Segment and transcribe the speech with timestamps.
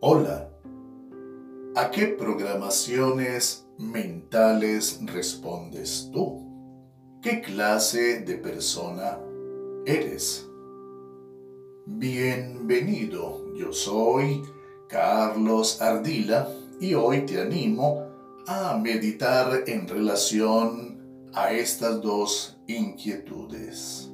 [0.00, 0.48] Hola.
[1.74, 7.18] ¿A qué programaciones mentales respondes tú?
[7.20, 9.18] ¿Qué clase de persona
[9.86, 10.48] eres?
[11.84, 14.40] Bienvenido, yo soy
[14.88, 16.48] Carlos Ardila
[16.80, 18.06] y hoy te animo
[18.46, 24.07] a meditar en relación a estas dos inquietudes.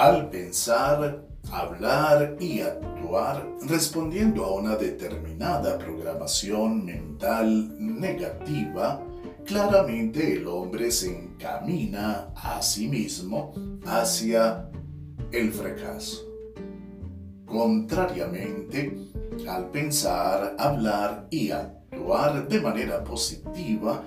[0.00, 9.04] Al pensar, hablar y actuar respondiendo a una determinada programación mental negativa,
[9.44, 13.52] claramente el hombre se encamina a sí mismo
[13.84, 14.70] hacia
[15.32, 16.26] el fracaso.
[17.44, 18.96] Contrariamente,
[19.46, 24.02] al pensar, hablar y actuar de manera positiva,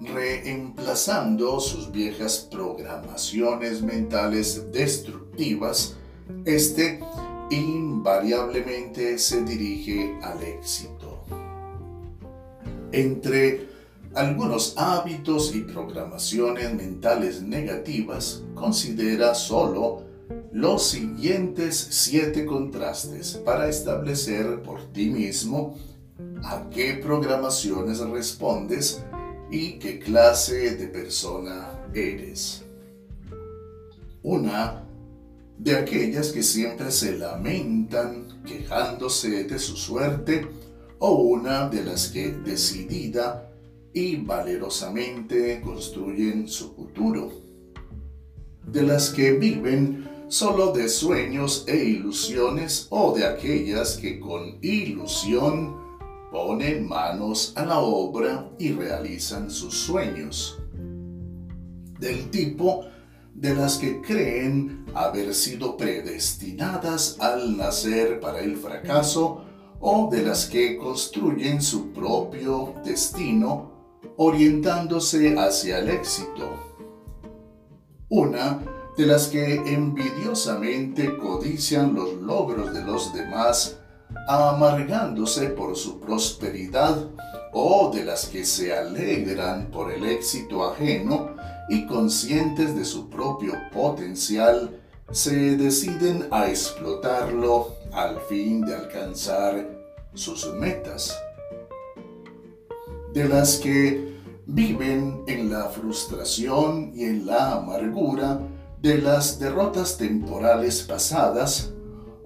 [0.00, 5.96] reemplazando sus viejas programaciones mentales destructivas,
[6.44, 7.00] este
[7.50, 11.24] invariablemente se dirige al éxito.
[12.92, 13.68] Entre
[14.14, 20.02] algunos hábitos y programaciones mentales negativas, considera solo
[20.52, 25.76] los siguientes siete contrastes para establecer por ti mismo
[26.42, 29.02] a qué programaciones respondes
[29.50, 32.64] y qué clase de persona eres.
[34.22, 34.84] Una
[35.58, 40.46] de aquellas que siempre se lamentan quejándose de su suerte
[40.98, 43.50] o una de las que decidida
[43.92, 47.32] y valerosamente construyen su futuro.
[48.66, 55.87] De las que viven solo de sueños e ilusiones o de aquellas que con ilusión
[56.30, 60.58] ponen manos a la obra y realizan sus sueños.
[61.98, 62.84] Del tipo
[63.34, 69.44] de las que creen haber sido predestinadas al nacer para el fracaso
[69.80, 73.78] o de las que construyen su propio destino
[74.16, 76.50] orientándose hacia el éxito.
[78.08, 78.60] Una
[78.96, 83.78] de las que envidiosamente codician los logros de los demás
[84.28, 87.06] amargándose por su prosperidad
[87.52, 91.30] o de las que se alegran por el éxito ajeno
[91.68, 94.80] y conscientes de su propio potencial,
[95.10, 99.66] se deciden a explotarlo al fin de alcanzar
[100.14, 101.18] sus metas.
[103.12, 108.40] De las que viven en la frustración y en la amargura
[108.80, 111.72] de las derrotas temporales pasadas,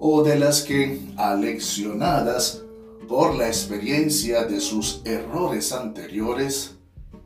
[0.05, 2.61] o de las que, aleccionadas
[3.07, 6.75] por la experiencia de sus errores anteriores,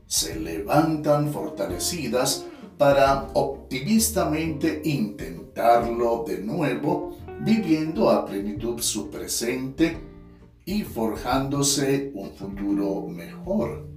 [0.05, 2.45] se levantan fortalecidas
[2.77, 9.97] para optimistamente intentarlo de nuevo, viviendo a plenitud su presente
[10.63, 13.87] y forjándose un futuro mejor.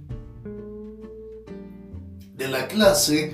[2.35, 3.31] De la clase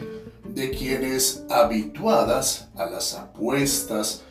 [0.53, 4.25] de quienes habituadas a las apuestas,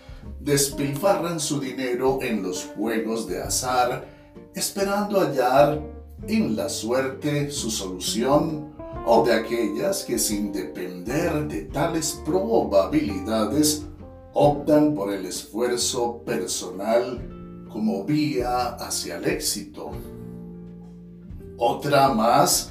[0.47, 4.07] despilfarran su dinero en los juegos de azar,
[4.55, 5.83] esperando hallar
[6.29, 8.73] en la suerte su solución,
[9.05, 13.87] o de aquellas que sin depender de tales probabilidades
[14.35, 19.91] optan por el esfuerzo personal como vía hacia el éxito.
[21.59, 22.71] Otra más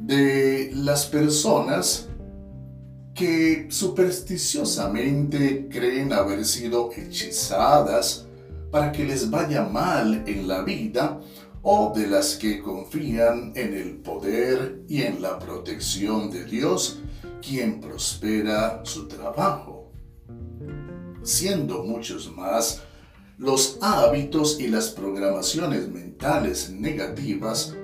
[0.00, 2.08] de las personas
[3.14, 8.26] que supersticiosamente creen haber sido hechizadas
[8.70, 11.20] para que les vaya mal en la vida
[11.62, 17.00] o de las que confían en el poder y en la protección de Dios,
[17.40, 19.92] quien prospera su trabajo.
[21.22, 22.82] Siendo muchos más
[23.38, 27.74] los hábitos y las programaciones mentales negativas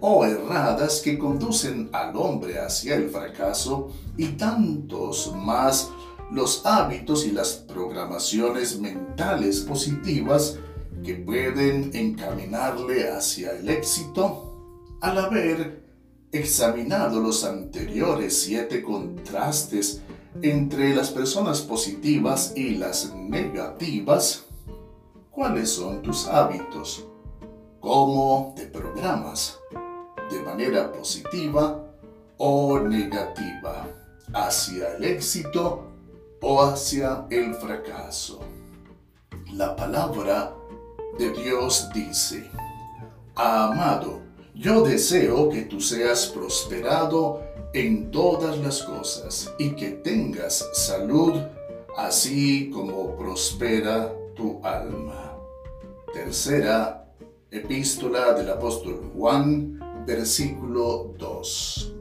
[0.00, 5.90] o erradas que conducen al hombre hacia el fracaso y tantos más
[6.30, 10.58] los hábitos y las programaciones mentales positivas
[11.04, 15.84] que pueden encaminarle hacia el éxito al haber
[16.32, 20.02] examinado los anteriores siete contrastes
[20.42, 24.44] entre las personas positivas y las negativas,
[25.30, 27.06] ¿cuáles son tus hábitos?
[27.80, 29.58] ¿Cómo te programas?
[30.46, 31.84] Manera positiva
[32.38, 33.88] o negativa,
[34.32, 35.84] hacia el éxito
[36.40, 38.40] o hacia el fracaso.
[39.52, 40.54] La palabra
[41.18, 42.48] de Dios dice,
[43.34, 44.20] Amado,
[44.54, 47.42] yo deseo que tú seas prosperado
[47.74, 51.34] en todas las cosas y que tengas salud,
[51.96, 55.36] así como prospera tu alma.
[56.12, 57.06] Tercera
[57.50, 61.92] epístola del apóstol Juan, versículo 2.